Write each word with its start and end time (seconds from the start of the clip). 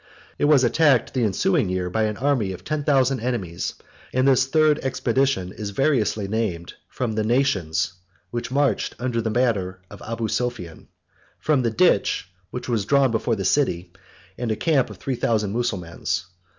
It 0.39 0.45
was 0.45 0.63
attacked 0.63 1.13
the 1.13 1.23
ensuing 1.23 1.69
year 1.69 1.87
by 1.87 2.05
an 2.05 2.17
army 2.17 2.53
of 2.53 2.63
ten 2.63 2.83
thousand 2.83 3.19
enemies; 3.19 3.75
and 4.11 4.27
this 4.27 4.47
third 4.47 4.79
expedition 4.79 5.51
is 5.51 5.69
variously 5.69 6.27
named 6.27 6.73
from 6.89 7.11
the 7.11 7.23
nations, 7.23 7.93
which 8.31 8.49
marched 8.49 8.95
under 8.97 9.21
the 9.21 9.29
banner 9.29 9.79
of 9.91 10.01
Abu 10.01 10.27
Sophian, 10.27 10.87
from 11.37 11.61
the 11.61 11.69
ditch 11.69 12.31
which 12.49 12.67
was 12.67 12.85
drawn 12.85 13.11
before 13.11 13.35
the 13.35 13.45
city, 13.45 13.93
and 14.39 14.51
a 14.51 14.55
camp 14.55 14.89
of 14.89 14.97
three 14.97 15.13
thousand 15.13 15.53
Mussulmans. 15.53 16.25